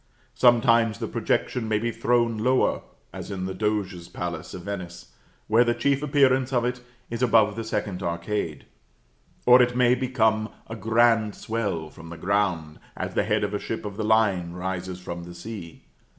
Sometimes 0.33 0.97
the 0.97 1.07
projection 1.07 1.67
may 1.67 1.77
be 1.77 1.91
thrown 1.91 2.39
lower, 2.39 2.81
as 3.13 3.29
in 3.29 3.45
the 3.45 3.53
Doge's 3.53 4.09
palace 4.09 4.55
of 4.55 4.63
Venice, 4.63 5.13
where 5.47 5.63
the 5.63 5.75
chief 5.75 6.01
appearance 6.01 6.51
of 6.51 6.65
it 6.65 6.81
is 7.11 7.21
above 7.21 7.55
the 7.55 7.63
second 7.63 8.01
arcade; 8.01 8.65
or 9.45 9.61
it 9.61 9.75
may 9.77 9.93
become 9.93 10.49
a 10.65 10.75
grand 10.75 11.35
swell 11.35 11.91
from 11.91 12.09
the 12.09 12.17
ground, 12.17 12.79
as 12.97 13.13
the 13.13 13.21
head 13.25 13.43
of 13.43 13.53
a 13.53 13.59
ship 13.59 13.85
of 13.85 13.95
the 13.95 14.03
line 14.03 14.53
rises 14.53 14.99
from 14.99 15.23
the 15.23 15.35
sea. 15.35 15.83